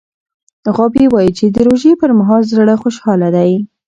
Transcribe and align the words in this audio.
غابي 0.75 1.05
وايي 1.13 1.31
چې 1.37 1.45
د 1.55 1.57
روژې 1.67 1.91
پر 2.01 2.09
مهال 2.19 2.41
زړه 2.53 2.73
خوشحاله 2.81 3.27
دی. 3.35 3.51